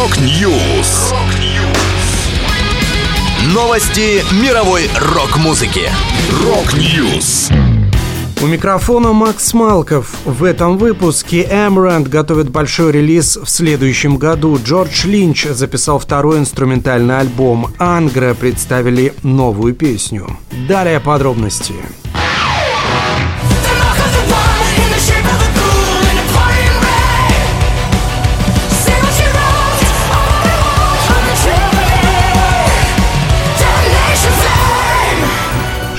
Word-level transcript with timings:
Rock 0.00 0.50
News. 0.50 1.12
Новости 3.52 4.24
мировой 4.42 4.88
рок-музыки. 4.98 5.90
Rock 6.42 6.90
News. 6.90 7.50
У 8.42 8.46
микрофона 8.46 9.12
Макс 9.12 9.52
Малков. 9.52 10.14
В 10.24 10.44
этом 10.44 10.78
выпуске 10.78 11.42
Amaranthe 11.42 12.08
готовит 12.08 12.48
большой 12.48 12.92
релиз 12.92 13.36
в 13.36 13.46
следующем 13.46 14.16
году. 14.16 14.58
Джордж 14.64 15.04
Линч 15.04 15.44
записал 15.44 15.98
второй 15.98 16.38
инструментальный 16.38 17.18
альбом. 17.18 17.66
Angra 17.78 18.32
представили 18.32 19.12
новую 19.22 19.74
песню. 19.74 20.38
Далее 20.66 21.00
подробности. 21.00 21.74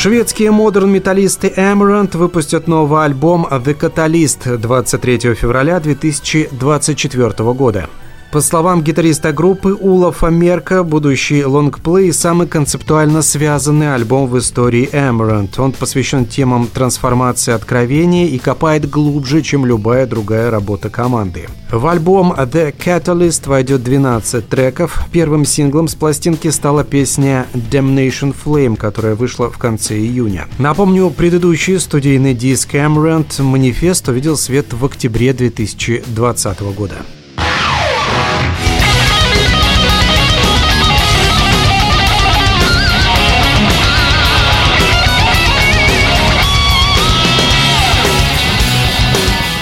Шведские 0.00 0.52
модерн-металлисты 0.52 1.48
Amaranth 1.56 2.16
выпустят 2.16 2.68
новый 2.68 3.04
альбом 3.04 3.48
The 3.50 3.76
Catalyst 3.76 4.56
23 4.56 5.34
февраля 5.34 5.80
2024 5.80 7.52
года. 7.52 7.90
По 8.30 8.42
словам 8.42 8.82
гитариста 8.82 9.32
группы 9.32 9.72
Улафа 9.72 10.26
Мерка, 10.26 10.82
будущий 10.82 11.46
лонгплей– 11.46 12.12
самый 12.12 12.46
концептуально 12.46 13.22
связанный 13.22 13.94
альбом 13.94 14.26
в 14.26 14.36
истории 14.38 14.90
Amaranth. 14.92 15.58
Он 15.58 15.72
посвящен 15.72 16.26
темам 16.26 16.66
трансформации 16.66 17.54
откровения 17.54 18.26
и 18.26 18.36
копает 18.36 18.88
глубже, 18.90 19.40
чем 19.40 19.64
любая 19.64 20.06
другая 20.06 20.50
работа 20.50 20.90
команды. 20.90 21.46
В 21.72 21.86
альбом 21.86 22.34
The 22.34 22.74
Catalyst 22.76 23.48
войдет 23.48 23.82
12 23.82 24.46
треков. 24.46 25.06
Первым 25.10 25.46
синглом 25.46 25.88
с 25.88 25.94
пластинки 25.94 26.48
стала 26.48 26.84
песня 26.84 27.46
Damnation 27.54 28.34
Flame, 28.44 28.76
которая 28.76 29.14
вышла 29.14 29.50
в 29.50 29.56
конце 29.56 29.96
июня. 29.96 30.48
Напомню, 30.58 31.08
предыдущий 31.08 31.80
студийный 31.80 32.34
диск 32.34 32.74
Amaranth 32.74 33.42
«Манифест» 33.42 34.06
увидел 34.06 34.36
свет 34.36 34.74
в 34.74 34.84
октябре 34.84 35.32
2020 35.32 36.60
года. 36.76 36.96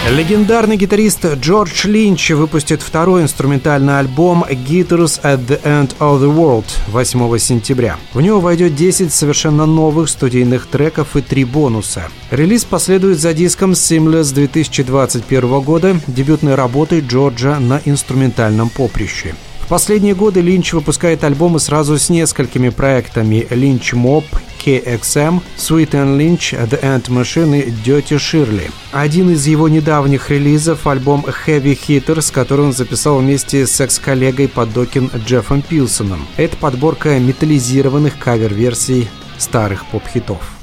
Легендарный 0.09 0.77
гитарист 0.77 1.27
Джордж 1.27 1.85
Линч 1.89 2.31
выпустит 2.31 2.81
второй 2.81 3.23
инструментальный 3.23 3.99
альбом 3.99 4.45
«Guitars 4.49 5.21
at 5.23 5.45
the 5.47 5.61
End 5.65 5.97
of 5.99 6.21
the 6.21 6.33
World» 6.33 6.65
8 6.87 7.39
сентября. 7.39 7.97
В 8.15 8.21
него 8.21 8.39
войдет 8.39 8.77
10 8.77 9.13
совершенно 9.13 9.67
новых 9.67 10.09
студийных 10.09 10.69
треков 10.69 11.17
и 11.17 11.23
3 11.23 11.45
бонуса. 11.45 12.05
Релиз 12.31 12.65
последует 12.65 13.19
за 13.19 13.35
диском 13.35 13.73
Seamless 13.73 14.33
2021 14.33 15.61
года, 15.61 16.01
дебютной 16.07 16.55
работой 16.55 17.01
Джорджа 17.01 17.59
на 17.59 17.83
инструментальном 17.85 18.71
поприще. 18.71 19.35
В 19.67 19.69
последние 19.69 20.15
годы 20.15 20.43
Линч 20.43 20.75
выпускает 20.75 21.25
альбомы 21.25 21.59
сразу 21.59 21.99
с 21.99 22.09
несколькими 22.09 22.69
проектами 22.69 23.45
Lynch 23.51 23.95
Mob, 23.95 24.25
KXM, 24.65 25.43
Sweet 25.57 25.91
and 25.91 26.17
Lynch, 26.17 26.57
The 26.69 26.81
Ant 26.83 27.09
Machine 27.09 27.61
и 27.61 27.71
Dirty 27.73 28.17
Shirley. 28.17 28.71
Один 28.93 29.31
из 29.31 29.45
его 29.49 29.69
недавних 29.69 30.31
релизов– 30.31 30.87
альбом 30.89 31.27
Heavy 31.27 31.77
Hitters, 31.77 32.33
который 32.33 32.67
он 32.67 32.75
записал 32.75 33.19
вместе 33.19 33.67
с 33.67 33.81
экс-коллегой 33.81 34.47
под 34.47 34.73
Докин 34.73 35.11
Джеффом 35.27 35.63
Пилсоном. 35.63 36.25
Это 36.37 36.57
подборка 36.57 37.19
металлизированных 37.19 38.21
кавер-версий 38.21 39.09
старых 39.37 39.85
поп-хитов. 39.87 40.56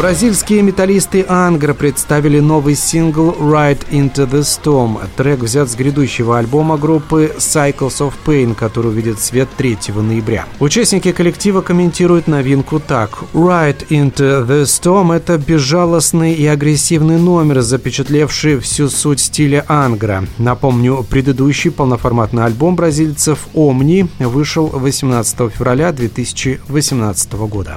Бразильские 0.00 0.62
металлисты 0.62 1.26
Ангра 1.28 1.74
представили 1.74 2.40
новый 2.40 2.74
сингл 2.74 3.32
«Ride 3.32 3.86
into 3.90 4.26
the 4.26 4.40
Storm». 4.40 4.98
Трек 5.14 5.40
взят 5.40 5.68
с 5.68 5.74
грядущего 5.74 6.38
альбома 6.38 6.78
группы 6.78 7.34
Cycles 7.36 7.98
of 7.98 8.14
Pain, 8.24 8.54
который 8.54 8.86
увидит 8.86 9.20
свет 9.20 9.46
3 9.58 9.76
ноября. 9.96 10.46
Участники 10.58 11.12
коллектива 11.12 11.60
комментируют 11.60 12.28
новинку 12.28 12.80
так. 12.80 13.24
«Ride 13.34 13.88
into 13.90 14.46
the 14.46 14.62
Storm»— 14.62 15.12
это 15.14 15.36
безжалостный 15.36 16.32
и 16.32 16.46
агрессивный 16.46 17.18
номер, 17.18 17.60
запечатлевший 17.60 18.58
всю 18.58 18.88
суть 18.88 19.20
стиля 19.20 19.66
Angra. 19.68 20.24
Напомню, 20.38 21.04
предыдущий 21.10 21.70
полноформатный 21.70 22.46
альбом 22.46 22.74
бразильцев 22.74 23.48
«Omni» 23.52 24.08
вышел 24.18 24.66
18 24.68 25.52
февраля 25.52 25.92
2018 25.92 27.32
года. 27.34 27.76